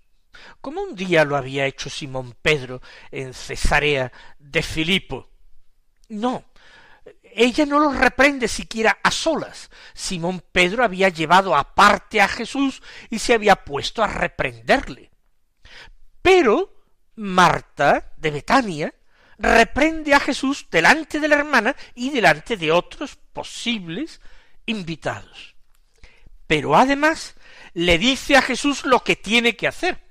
como 0.61 0.81
un 0.81 0.95
día 0.95 1.23
lo 1.23 1.37
había 1.37 1.65
hecho 1.65 1.89
Simón 1.89 2.35
Pedro 2.41 2.81
en 3.11 3.33
Cesarea 3.33 4.11
de 4.37 4.61
Filipo. 4.61 5.29
No, 6.09 6.45
ella 7.23 7.65
no 7.65 7.79
los 7.79 7.95
reprende 7.95 8.47
siquiera 8.47 8.99
a 9.03 9.11
solas. 9.11 9.69
Simón 9.93 10.43
Pedro 10.51 10.83
había 10.83 11.09
llevado 11.09 11.55
aparte 11.55 12.21
a 12.21 12.27
Jesús 12.27 12.81
y 13.09 13.19
se 13.19 13.33
había 13.33 13.55
puesto 13.55 14.03
a 14.03 14.07
reprenderle. 14.07 15.11
Pero 16.21 16.83
Marta 17.15 18.13
de 18.17 18.31
Betania 18.31 18.93
reprende 19.37 20.13
a 20.13 20.19
Jesús 20.19 20.67
delante 20.69 21.19
de 21.19 21.27
la 21.27 21.35
hermana 21.35 21.75
y 21.95 22.09
delante 22.09 22.57
de 22.57 22.71
otros 22.71 23.15
posibles 23.31 24.19
invitados. 24.65 25.55
Pero 26.49 26.75
además 26.75 27.35
le 27.75 27.99
dice 27.99 28.35
a 28.35 28.41
Jesús 28.41 28.83
lo 28.83 29.03
que 29.03 29.15
tiene 29.15 29.55
que 29.55 29.67
hacer. 29.67 30.01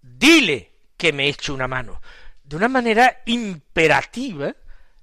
Dile 0.00 0.76
que 0.96 1.12
me 1.12 1.28
eche 1.28 1.50
una 1.50 1.66
mano. 1.66 2.00
De 2.44 2.54
una 2.54 2.68
manera 2.68 3.20
imperativa, 3.26 4.54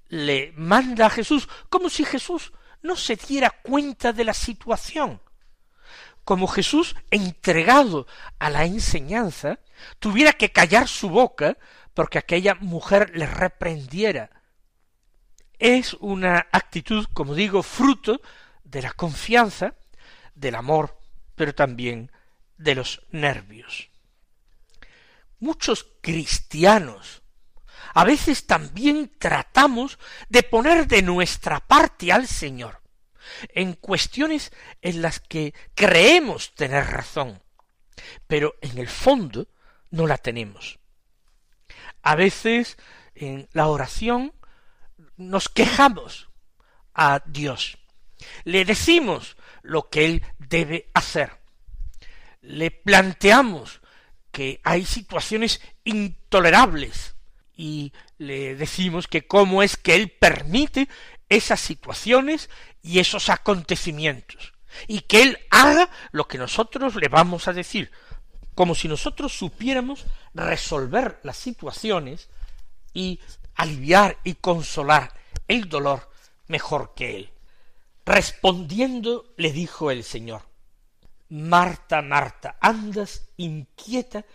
le 0.08 0.54
manda 0.56 1.08
a 1.08 1.10
Jesús, 1.10 1.50
como 1.68 1.90
si 1.90 2.06
Jesús 2.06 2.54
no 2.82 2.96
se 2.96 3.18
diera 3.18 3.50
cuenta 3.62 4.14
de 4.14 4.24
la 4.24 4.34
situación, 4.34 5.22
como 6.24 6.48
Jesús, 6.48 6.96
entregado 7.12 8.08
a 8.40 8.50
la 8.50 8.64
enseñanza, 8.64 9.60
tuviera 10.00 10.32
que 10.32 10.54
callar 10.54 10.88
su 10.88 11.10
boca 11.10 11.58
porque 11.94 12.20
aquella 12.20 12.56
mujer 12.56 13.12
le 13.16 13.26
reprendiera. 13.26 14.30
Es 15.60 15.94
una 15.96 16.48
actitud, 16.54 17.06
como 17.12 17.36
digo, 17.36 17.64
fruto 17.64 18.22
de 18.64 18.82
la 18.82 18.94
confianza, 18.94 19.76
del 20.36 20.56
amor, 20.56 21.00
pero 21.36 21.56
también 21.56 22.12
de 22.58 22.75
los 22.75 23.01
nervios. 23.12 23.89
Muchos 25.39 25.86
cristianos 26.01 27.24
a 27.94 28.04
veces 28.04 28.46
también 28.46 29.12
tratamos 29.18 30.00
de 30.30 30.44
poner 30.44 30.88
de 30.88 31.01
nuestra 31.01 31.60
parte 31.60 32.12
al 32.12 32.27
Señor 32.27 32.82
en 33.50 33.74
cuestiones 33.74 34.51
en 34.82 35.01
las 35.01 35.20
que 35.20 35.54
creemos 35.74 36.54
tener 36.56 36.86
razón, 36.86 37.42
pero 38.27 38.56
en 38.62 38.77
el 38.77 38.88
fondo 38.88 39.48
no 39.92 40.08
la 40.08 40.18
tenemos. 40.18 40.80
A 42.01 42.15
veces 42.15 42.77
en 43.15 43.48
la 43.54 43.68
oración 43.68 44.34
nos 45.15 45.50
quejamos 45.50 46.30
a 46.94 47.24
Dios, 47.25 47.77
le 48.44 48.65
decimos 48.65 49.38
lo 49.66 49.90
que 49.90 50.06
Él 50.06 50.24
debe 50.38 50.90
hacer, 50.94 51.32
le 52.42 52.72
planteamos 52.72 53.82
que 54.32 54.60
hay 54.64 54.86
situaciones 54.86 55.62
intolerables 55.84 57.16
y 57.56 57.94
le 58.18 58.56
decimos 58.56 59.08
que 59.08 59.28
cómo 59.28 59.64
es 59.64 59.78
que 59.78 59.96
él 59.96 60.12
permite 60.12 60.90
esas 61.30 61.62
situaciones 61.62 62.50
y 62.84 63.00
esos 63.00 63.30
acontecimientos. 63.30 64.54
Y 64.88 65.02
que 65.02 65.22
él 65.22 65.40
haga 65.52 65.90
lo 66.12 66.28
que 66.28 66.38
nosotros 66.38 66.96
le 66.96 67.08
vamos 67.08 67.48
a 67.48 67.54
decir, 67.54 67.92
como 68.56 68.76
si 68.76 68.88
nosotros 68.88 69.38
supiéramos 69.38 70.06
resolver 70.34 71.20
las 71.24 71.38
situaciones 71.38 72.30
y 72.94 73.22
aliviar 73.56 74.18
y 74.24 74.36
consolar 74.36 75.14
el 75.48 75.70
dolor 75.70 76.10
mejor 76.48 76.94
que 76.94 77.16
él. 77.18 77.32
Respondiendo 78.06 79.34
le 79.36 79.52
dijo 79.52 79.90
el 79.90 80.04
Señor, 80.04 80.44
Marta, 81.30 82.04
Marta, 82.04 82.58
andas 82.62 83.30
inquieta 83.38 84.26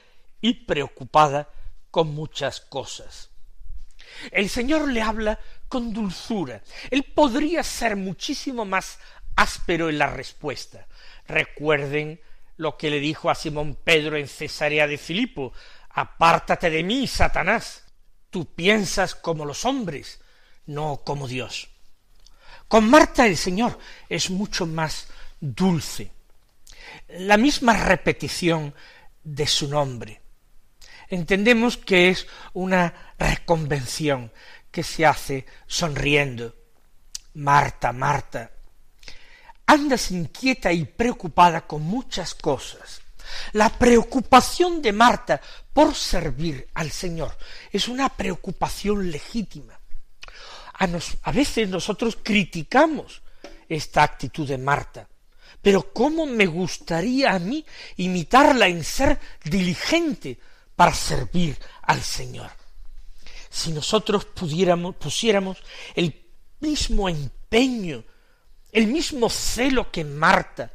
y 0.40 0.64
preocupada 0.64 1.48
con 1.90 2.12
muchas 2.12 2.60
cosas. 2.60 3.30
El 4.32 4.48
Señor 4.48 4.88
le 4.88 5.02
habla 5.02 5.38
con 5.68 5.92
dulzura. 5.92 6.62
Él 6.90 7.04
podría 7.04 7.62
ser 7.62 7.94
muchísimo 7.94 8.64
más 8.64 8.98
áspero 9.36 9.88
en 9.88 9.98
la 9.98 10.08
respuesta. 10.08 10.88
Recuerden 11.28 12.20
lo 12.56 12.76
que 12.76 12.90
le 12.90 12.98
dijo 12.98 13.30
a 13.30 13.36
Simón 13.36 13.76
Pedro 13.76 14.16
en 14.16 14.26
Cesarea 14.26 14.88
de 14.88 14.98
Filipo, 14.98 15.52
apártate 15.90 16.70
de 16.70 16.82
mí, 16.82 17.06
Satanás. 17.06 17.84
Tú 18.30 18.52
piensas 18.52 19.14
como 19.14 19.44
los 19.44 19.64
hombres, 19.64 20.20
no 20.66 21.02
como 21.04 21.28
Dios. 21.28 21.68
Con 22.70 22.88
Marta 22.88 23.26
el 23.26 23.36
Señor 23.36 23.76
es 24.08 24.30
mucho 24.30 24.64
más 24.64 25.08
dulce. 25.40 26.12
La 27.18 27.36
misma 27.36 27.72
repetición 27.72 28.72
de 29.24 29.44
su 29.48 29.66
nombre. 29.66 30.20
Entendemos 31.08 31.76
que 31.78 32.10
es 32.10 32.28
una 32.52 33.12
reconvención 33.18 34.30
que 34.70 34.84
se 34.84 35.04
hace 35.04 35.46
sonriendo. 35.66 36.54
Marta, 37.34 37.92
Marta, 37.92 38.52
andas 39.66 40.12
inquieta 40.12 40.72
y 40.72 40.84
preocupada 40.84 41.66
con 41.66 41.82
muchas 41.82 42.36
cosas. 42.36 43.00
La 43.50 43.68
preocupación 43.68 44.80
de 44.80 44.92
Marta 44.92 45.40
por 45.72 45.96
servir 45.96 46.68
al 46.74 46.92
Señor 46.92 47.36
es 47.72 47.88
una 47.88 48.10
preocupación 48.10 49.10
legítima. 49.10 49.79
A, 50.80 51.30
veces 51.30 51.68
nosotros 51.68 52.16
criticamos 52.22 53.20
esta 53.68 54.02
actitud 54.02 54.48
de 54.48 54.56
Marta, 54.56 55.06
pero 55.60 55.92
cómo 55.92 56.24
me 56.24 56.46
gustaría 56.46 57.32
a 57.32 57.38
mí 57.38 57.66
imitarla 57.98 58.66
en 58.66 58.82
ser 58.82 59.20
diligente 59.44 60.38
para 60.74 60.94
servir 60.94 61.58
al 61.82 62.02
Señor. 62.02 62.50
Si 63.50 63.72
nosotros 63.72 64.24
pudiéramos, 64.24 64.96
pusiéramos 64.96 65.58
el 65.94 66.18
mismo 66.60 67.10
empeño, 67.10 68.02
el 68.72 68.86
mismo 68.86 69.28
celo 69.28 69.92
que 69.92 70.02
Marta 70.02 70.72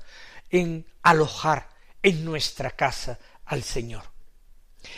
en 0.52 0.86
alojar 1.02 1.68
en 2.04 2.24
nuestra 2.24 2.70
casa 2.70 3.18
al 3.46 3.64
Señor. 3.64 4.04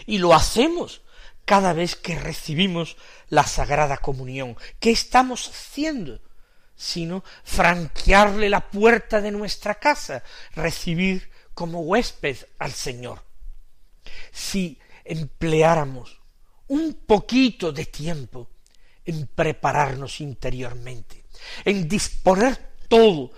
Y 0.06 0.18
lo 0.18 0.34
hacemos 0.34 1.02
cada 1.48 1.72
vez 1.72 1.96
que 1.96 2.20
recibimos 2.20 2.98
la 3.30 3.44
Sagrada 3.44 4.00
Comunión. 4.00 4.58
¿Qué 4.82 4.92
estamos 4.92 5.48
haciendo? 5.48 6.20
Sino 6.76 7.24
franquearle 7.46 8.50
la 8.50 8.70
puerta 8.70 9.22
de 9.22 9.32
nuestra 9.32 9.76
casa, 9.76 10.24
recibir 10.56 11.32
como 11.54 11.80
huésped 11.80 12.36
al 12.60 12.74
Señor. 12.74 13.24
Si 14.30 14.78
empleáramos 15.06 16.20
un 16.68 17.06
poquito 17.08 17.72
de 17.72 17.86
tiempo 17.86 18.50
en 19.06 19.28
prepararnos 19.28 20.20
interiormente, 20.20 21.24
en 21.64 21.88
disponer 21.88 22.74
todo 22.90 23.32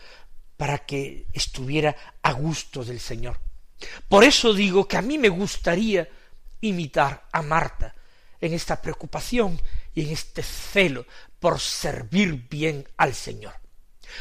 para 0.58 0.80
que 0.80 1.28
estuviera 1.32 1.96
a 2.24 2.32
gusto 2.32 2.84
del 2.84 3.00
Señor. 3.00 3.40
Por 4.08 4.24
eso 4.24 4.52
digo 4.52 4.88
que 4.88 4.98
a 4.98 5.04
mí 5.04 5.20
me 5.20 5.30
gustaría 5.30 6.10
imitar 6.62 7.30
a 7.32 7.44
Marta, 7.44 7.96
en 8.42 8.54
esta 8.54 8.82
preocupación 8.82 9.60
y 9.94 10.02
en 10.02 10.10
este 10.12 10.44
celo 10.44 11.06
por 11.40 11.60
servir 11.60 12.48
bien 12.50 12.88
al 12.98 13.14
Señor. 13.14 13.54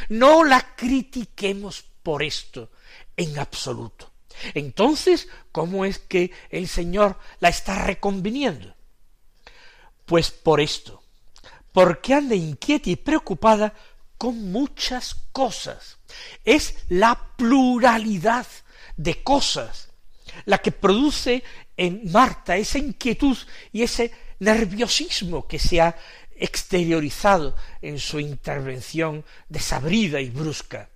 No 0.09 0.45
la 0.45 0.75
critiquemos 0.77 1.85
por 2.03 2.23
esto 2.23 2.71
en 3.17 3.39
absoluto. 3.39 4.13
Entonces, 4.55 5.29
¿cómo 5.51 5.85
es 5.85 5.99
que 5.99 6.31
el 6.51 6.69
Señor 6.69 7.19
la 7.41 7.49
está 7.49 7.85
reconviniendo? 7.85 8.75
Pues 10.05 10.31
por 10.31 10.61
esto, 10.61 11.03
porque 11.73 12.15
anda 12.15 12.35
inquieta 12.35 12.91
y 12.91 12.97
preocupada 12.97 13.75
con 14.17 14.51
muchas 14.51 15.15
cosas. 15.33 15.99
Es 16.45 16.77
la 16.89 17.35
pluralidad 17.37 18.47
de 18.97 19.23
cosas 19.23 19.89
la 20.45 20.59
que 20.59 20.73
produce 20.73 21.43
en 21.79 22.11
Marta 22.13 22.57
esa 22.57 22.79
inquietud 22.79 23.39
y 23.73 23.83
ese 23.83 24.11
nerviosismo 24.41 25.47
que 25.47 25.59
se 25.59 25.81
ha 25.81 25.97
exteriorizado 26.37 27.57
en 27.81 27.99
su 27.99 28.21
intervención 28.21 29.25
desabrida 29.49 30.21
y 30.21 30.29
brusca. 30.29 30.91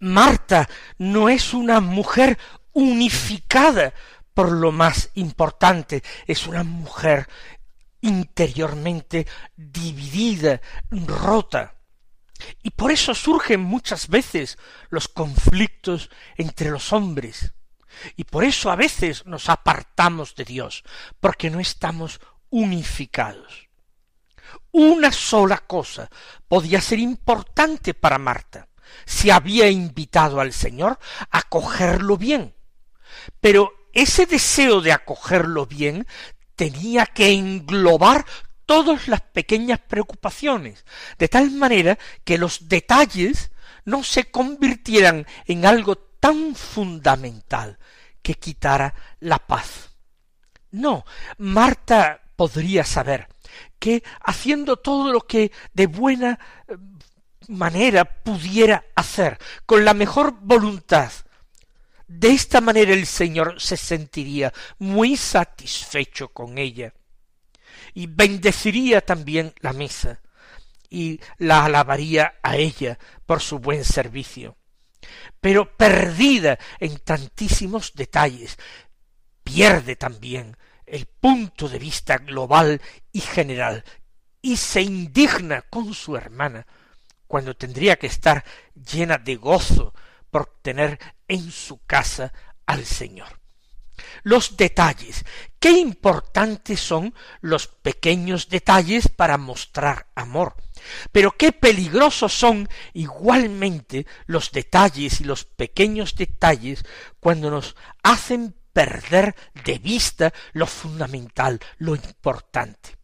Marta 0.00 0.68
no 0.98 1.28
es 1.28 1.52
una 1.52 1.80
mujer 1.80 2.38
unificada 2.72 3.92
por 4.32 4.52
lo 4.52 4.70
más 4.70 5.10
importante, 5.14 6.02
es 6.26 6.46
una 6.46 6.62
mujer 6.62 7.28
interiormente 8.00 9.26
dividida, 9.56 10.60
rota. 10.90 11.74
Y 12.62 12.70
por 12.70 12.92
eso 12.92 13.16
surgen 13.16 13.60
muchas 13.60 14.06
veces 14.06 14.58
los 14.90 15.08
conflictos 15.08 16.08
entre 16.36 16.70
los 16.70 16.92
hombres. 16.92 17.52
Y 18.16 18.24
por 18.24 18.44
eso 18.44 18.70
a 18.70 18.76
veces 18.76 19.26
nos 19.26 19.48
apartamos 19.48 20.34
de 20.34 20.44
Dios, 20.44 20.84
porque 21.20 21.50
no 21.50 21.60
estamos 21.60 22.20
unificados. 22.50 23.68
Una 24.70 25.12
sola 25.12 25.58
cosa 25.58 26.08
podía 26.46 26.80
ser 26.80 26.98
importante 26.98 27.94
para 27.94 28.18
Marta. 28.18 28.68
Se 29.04 29.32
había 29.32 29.68
invitado 29.68 30.40
al 30.40 30.52
Señor 30.52 30.98
a 31.30 31.38
acogerlo 31.38 32.16
bien. 32.16 32.54
Pero 33.40 33.72
ese 33.92 34.26
deseo 34.26 34.80
de 34.80 34.92
acogerlo 34.92 35.66
bien 35.66 36.06
tenía 36.56 37.06
que 37.06 37.32
englobar 37.32 38.24
todas 38.66 39.08
las 39.08 39.22
pequeñas 39.22 39.80
preocupaciones, 39.80 40.84
de 41.18 41.28
tal 41.28 41.50
manera 41.50 41.98
que 42.24 42.36
los 42.36 42.68
detalles 42.68 43.50
no 43.84 44.04
se 44.04 44.30
convirtieran 44.30 45.26
en 45.46 45.64
algo 45.64 45.96
tan 46.20 46.54
fundamental 46.54 47.78
que 48.22 48.34
quitara 48.34 48.94
la 49.20 49.38
paz. 49.38 49.90
No, 50.70 51.04
Marta 51.38 52.20
podría 52.36 52.84
saber 52.84 53.28
que 53.78 54.02
haciendo 54.24 54.76
todo 54.76 55.12
lo 55.12 55.20
que 55.20 55.50
de 55.72 55.86
buena 55.86 56.38
eh, 56.68 56.76
manera 57.48 58.04
pudiera 58.04 58.84
hacer, 58.94 59.38
con 59.64 59.84
la 59.84 59.94
mejor 59.94 60.34
voluntad, 60.40 61.10
de 62.06 62.30
esta 62.30 62.60
manera 62.60 62.92
el 62.92 63.06
Señor 63.06 63.60
se 63.60 63.76
sentiría 63.76 64.52
muy 64.78 65.16
satisfecho 65.16 66.28
con 66.28 66.58
ella 66.58 66.94
y 67.94 68.06
bendeciría 68.06 69.00
también 69.00 69.52
la 69.60 69.72
mesa 69.72 70.20
y 70.88 71.20
la 71.36 71.64
alabaría 71.64 72.34
a 72.42 72.56
ella 72.56 72.98
por 73.26 73.40
su 73.40 73.58
buen 73.58 73.84
servicio 73.84 74.56
pero 75.40 75.76
perdida 75.76 76.58
en 76.80 76.98
tantísimos 76.98 77.92
detalles, 77.94 78.58
pierde 79.42 79.96
también 79.96 80.56
el 80.86 81.06
punto 81.06 81.68
de 81.68 81.78
vista 81.78 82.18
global 82.18 82.80
y 83.12 83.20
general, 83.20 83.84
y 84.40 84.56
se 84.56 84.82
indigna 84.82 85.62
con 85.62 85.94
su 85.94 86.16
hermana, 86.16 86.66
cuando 87.26 87.54
tendría 87.54 87.96
que 87.96 88.06
estar 88.06 88.44
llena 88.74 89.18
de 89.18 89.36
gozo 89.36 89.94
por 90.30 90.46
tener 90.62 90.98
en 91.26 91.50
su 91.50 91.84
casa 91.84 92.32
al 92.66 92.84
Señor. 92.84 93.40
Los 94.22 94.56
detalles. 94.56 95.24
Qué 95.58 95.70
importantes 95.70 96.80
son 96.80 97.14
los 97.40 97.66
pequeños 97.66 98.48
detalles 98.48 99.08
para 99.08 99.38
mostrar 99.38 100.06
amor. 100.14 100.56
Pero 101.12 101.32
qué 101.32 101.52
peligrosos 101.52 102.32
son 102.32 102.68
igualmente 102.92 104.06
los 104.26 104.50
detalles 104.52 105.20
y 105.20 105.24
los 105.24 105.44
pequeños 105.44 106.14
detalles 106.14 106.84
cuando 107.20 107.50
nos 107.50 107.76
hacen 108.02 108.54
perder 108.72 109.34
de 109.64 109.78
vista 109.78 110.32
lo 110.52 110.66
fundamental, 110.66 111.60
lo 111.78 111.94
importante. 111.94 112.96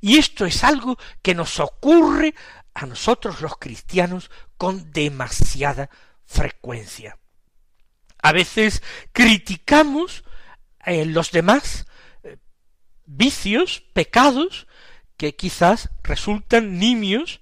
Y 0.00 0.16
esto 0.16 0.46
es 0.46 0.64
algo 0.64 0.96
que 1.22 1.34
nos 1.34 1.60
ocurre 1.60 2.34
a 2.74 2.86
nosotros 2.86 3.40
los 3.40 3.56
cristianos 3.58 4.30
con 4.56 4.92
demasiada 4.92 5.90
frecuencia. 6.24 7.18
A 8.22 8.32
veces 8.32 8.82
criticamos 9.12 10.24
en 10.84 11.12
los 11.12 11.30
demás 11.30 11.86
eh, 12.22 12.38
vicios, 13.04 13.82
pecados, 13.92 14.66
que 15.16 15.34
quizás 15.34 15.90
resultan 16.02 16.78
nimios 16.78 17.40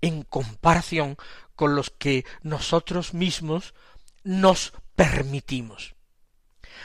en 0.00 0.22
comparación 0.22 1.16
con 1.56 1.74
los 1.74 1.90
que 1.90 2.24
nosotros 2.42 3.14
mismos 3.14 3.74
nos 4.24 4.72
permitimos. 4.94 5.94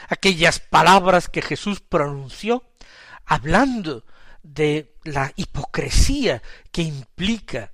Aquellas 0.08 0.60
palabras 0.60 1.28
que 1.28 1.42
Jesús 1.42 1.80
pronunció 1.80 2.64
hablando 3.24 4.04
de 4.42 4.94
la 5.04 5.32
hipocresía 5.36 6.42
que 6.70 6.82
implica 6.82 7.72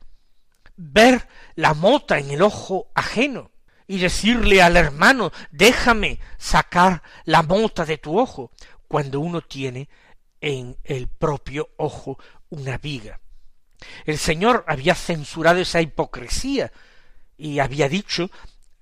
ver 0.76 1.28
la 1.54 1.74
mota 1.74 2.18
en 2.18 2.30
el 2.30 2.42
ojo 2.42 2.90
ajeno 2.94 3.50
y 3.86 3.98
decirle 3.98 4.62
al 4.62 4.76
hermano 4.76 5.32
déjame 5.50 6.18
sacar 6.38 7.02
la 7.24 7.42
mota 7.42 7.84
de 7.84 7.98
tu 7.98 8.18
ojo 8.18 8.50
cuando 8.88 9.20
uno 9.20 9.42
tiene 9.42 9.88
en 10.40 10.76
el 10.84 11.08
propio 11.08 11.70
ojo 11.76 12.18
una 12.52 12.78
viga. 12.78 13.18
El 14.04 14.18
Señor 14.18 14.64
había 14.68 14.94
censurado 14.94 15.58
esa 15.58 15.80
hipocresía 15.80 16.70
y 17.36 17.58
había 17.58 17.88
dicho 17.88 18.30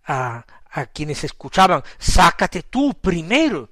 a, 0.04 0.44
a 0.70 0.86
quienes 0.86 1.24
escuchaban 1.24 1.82
sácate 1.98 2.64
tú 2.64 2.94
primero 2.94 3.70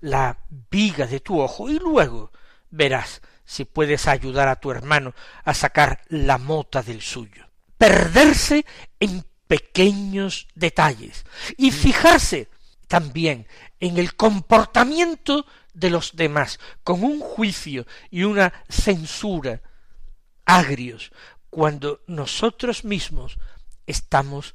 la 0.00 0.36
viga 0.70 1.06
de 1.06 1.20
tu 1.20 1.40
ojo 1.40 1.70
y 1.70 1.78
luego 1.78 2.32
verás 2.70 3.22
si 3.44 3.64
puedes 3.64 4.06
ayudar 4.06 4.48
a 4.48 4.56
tu 4.56 4.70
hermano 4.70 5.14
a 5.44 5.54
sacar 5.54 6.02
la 6.08 6.38
mota 6.38 6.82
del 6.82 7.00
suyo. 7.00 7.46
Perderse 7.78 8.66
en 8.98 9.24
pequeños 9.46 10.48
detalles 10.54 11.24
y 11.56 11.70
fijarse 11.70 12.48
también 12.88 13.46
en 13.78 13.96
el 13.98 14.16
comportamiento 14.16 15.46
de 15.74 15.90
los 15.90 16.16
demás 16.16 16.58
con 16.84 17.04
un 17.04 17.20
juicio 17.20 17.86
y 18.10 18.24
una 18.24 18.52
censura 18.68 19.62
agrios 20.44 21.12
cuando 21.48 22.02
nosotros 22.06 22.84
mismos 22.84 23.38
estamos 23.86 24.54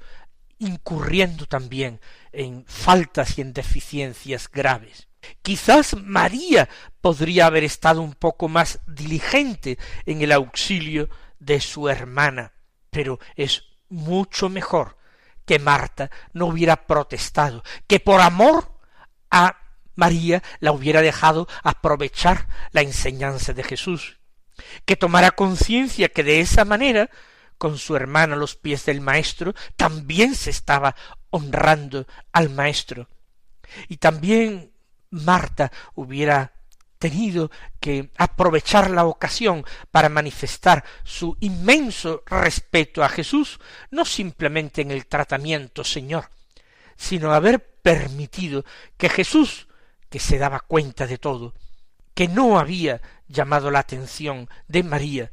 incurriendo 0.59 1.45
también 1.45 1.99
en 2.31 2.65
faltas 2.65 3.37
y 3.37 3.41
en 3.41 3.53
deficiencias 3.53 4.49
graves. 4.49 5.07
Quizás 5.41 5.95
María 5.95 6.69
podría 7.01 7.47
haber 7.47 7.63
estado 7.63 8.01
un 8.01 8.13
poco 8.13 8.47
más 8.47 8.79
diligente 8.85 9.77
en 10.05 10.21
el 10.21 10.31
auxilio 10.31 11.09
de 11.39 11.59
su 11.59 11.89
hermana, 11.89 12.53
pero 12.89 13.19
es 13.35 13.63
mucho 13.89 14.49
mejor 14.49 14.97
que 15.45 15.59
Marta 15.59 16.09
no 16.33 16.47
hubiera 16.47 16.87
protestado, 16.87 17.63
que 17.87 17.99
por 17.99 18.21
amor 18.21 18.71
a 19.29 19.64
María 19.95 20.43
la 20.59 20.71
hubiera 20.71 21.01
dejado 21.01 21.47
aprovechar 21.63 22.47
la 22.71 22.81
enseñanza 22.81 23.53
de 23.53 23.63
Jesús, 23.63 24.19
que 24.85 24.95
tomara 24.95 25.31
conciencia 25.31 26.09
que 26.09 26.23
de 26.23 26.39
esa 26.39 26.65
manera, 26.65 27.09
con 27.57 27.77
su 27.77 27.95
hermana 27.95 28.35
a 28.35 28.37
los 28.37 28.55
pies 28.55 28.85
del 28.85 29.01
Maestro, 29.01 29.53
también 29.75 30.35
se 30.35 30.49
estaba 30.49 30.95
honrando 31.29 32.05
al 32.31 32.49
Maestro. 32.49 33.09
Y 33.87 33.97
también 33.97 34.71
Marta 35.09 35.71
hubiera 35.95 36.53
tenido 36.97 37.51
que 37.79 38.09
aprovechar 38.17 38.89
la 38.89 39.05
ocasión 39.05 39.65
para 39.91 40.09
manifestar 40.09 40.83
su 41.03 41.37
inmenso 41.39 42.23
respeto 42.25 43.03
a 43.03 43.09
Jesús, 43.09 43.59
no 43.91 44.05
simplemente 44.05 44.81
en 44.81 44.91
el 44.91 45.05
tratamiento, 45.05 45.83
Señor, 45.83 46.29
sino 46.95 47.33
haber 47.33 47.63
permitido 47.81 48.65
que 48.97 49.09
Jesús, 49.09 49.67
que 50.15 50.21
se 50.21 50.37
daba 50.37 50.61
cuenta 50.61 51.07
de 51.07 51.17
todo, 51.17 51.53
que 52.13 52.29
no 52.29 52.57
había 52.57 53.01
llamado 53.27 53.69
la 53.69 53.79
atención 53.79 54.49
de 54.65 54.81
María, 54.81 55.29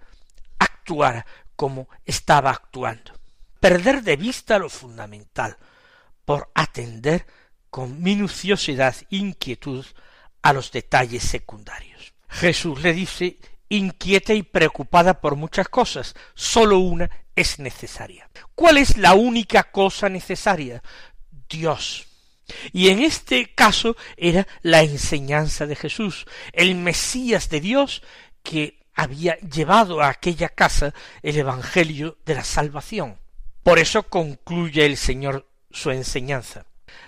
actuara 0.59 1.25
como 1.55 1.89
estaba 2.05 2.51
actuando. 2.51 3.13
Perder 3.61 4.03
de 4.03 4.17
vista 4.17 4.59
lo 4.59 4.69
fundamental, 4.69 5.57
por 6.25 6.51
atender 6.53 7.29
con 7.71 8.03
minuciosidad 8.03 8.97
e 9.09 9.19
inquietud 9.19 9.87
a 10.43 10.53
los 10.53 10.73
detalles 10.73 11.23
secundarios. 11.23 12.13
Jesús 12.29 12.83
le 12.83 12.93
dice 12.93 13.39
inquieta 13.69 14.35
y 14.35 14.43
preocupada 14.43 15.21
por 15.21 15.37
muchas 15.37 15.69
cosas, 15.69 16.17
sólo 16.35 16.81
una 16.81 17.09
es 17.37 17.61
necesaria. 17.61 18.29
¿Cuál 18.57 18.79
es 18.79 18.97
la 18.97 19.15
única 19.15 19.63
cosa 19.63 20.09
necesaria? 20.09 20.83
Dios. 21.49 22.09
Y 22.73 22.89
en 22.89 23.01
este 23.01 23.55
caso 23.55 23.97
era 24.17 24.47
la 24.63 24.83
enseñanza 24.83 25.67
de 25.67 25.77
Jesús, 25.77 26.27
el 26.53 26.75
Mesías 26.75 27.49
de 27.49 27.61
Dios 27.61 28.03
que 28.43 28.81
había 28.95 29.39
llevado 29.39 30.03
a 30.03 30.09
aquella 30.09 30.49
casa 30.49 30.95
el 31.23 31.37
Evangelio 31.37 32.19
de 32.25 32.35
la 32.35 32.45
salvación. 32.45 33.19
Por 33.63 33.79
eso 33.79 34.05
concluye 34.05 34.85
el 34.85 34.97
Señor 34.97 35.49
su 35.71 35.91
enseñanza. 35.91 36.67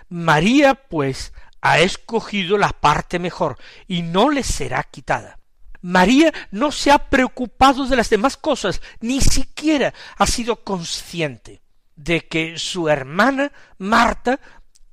María, 0.08 0.74
pues, 0.74 1.32
ha 1.60 1.80
escogido 1.80 2.58
la 2.58 2.70
parte 2.70 3.18
mejor 3.18 3.58
y 3.86 4.02
no 4.02 4.30
le 4.30 4.42
será 4.42 4.82
quitada. 4.84 5.38
María 5.80 6.32
no 6.50 6.72
se 6.72 6.90
ha 6.90 7.10
preocupado 7.10 7.86
de 7.86 7.96
las 7.96 8.08
demás 8.08 8.36
cosas, 8.36 8.80
ni 9.00 9.20
siquiera 9.20 9.92
ha 10.16 10.26
sido 10.26 10.64
consciente 10.64 11.62
de 11.96 12.26
que 12.26 12.58
su 12.58 12.88
hermana 12.88 13.52
Marta 13.78 14.40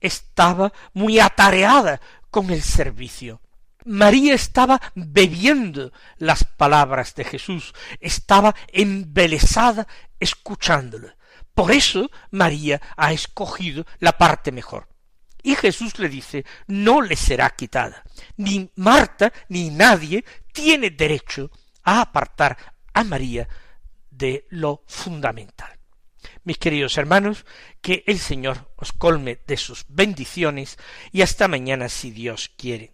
estaba 0.02 0.74
muy 0.94 1.20
atareada 1.20 2.02
con 2.30 2.50
el 2.50 2.62
servicio. 2.62 3.42
María 3.86 4.36
estaba 4.36 4.82
bebiendo 4.94 5.92
las 6.18 6.44
palabras 6.44 7.16
de 7.16 7.24
Jesús, 7.24 7.74
estaba 8.00 8.56
embelesada 8.68 9.88
escuchándolo. 10.20 11.10
Por 11.54 11.72
eso 11.72 12.10
María 12.32 12.82
ha 12.96 13.12
escogido 13.12 13.86
la 14.00 14.18
parte 14.18 14.52
mejor. 14.52 14.88
Y 15.44 15.56
Jesús 15.56 15.98
le 15.98 16.08
dice, 16.08 16.46
no 16.68 17.02
le 17.02 17.16
será 17.16 17.50
quitada. 17.50 18.04
Ni 18.38 18.72
Marta 18.76 19.34
ni 19.50 19.70
nadie 19.72 20.24
tiene 20.54 20.92
derecho 20.92 21.50
a 21.84 22.02
apartar 22.02 22.58
a 22.94 23.04
María 23.04 23.48
de 24.10 24.46
lo 24.50 24.84
fundamental. 24.88 25.81
Mis 26.44 26.58
queridos 26.58 26.98
hermanos, 26.98 27.46
que 27.82 28.04
el 28.08 28.18
Señor 28.18 28.72
os 28.76 28.92
colme 28.92 29.40
de 29.46 29.58
sus 29.58 29.86
bendiciones 29.88 30.78
y 31.12 31.22
hasta 31.22 31.48
mañana 31.48 31.88
si 31.90 32.12
Dios 32.12 32.52
quiere. 32.58 32.94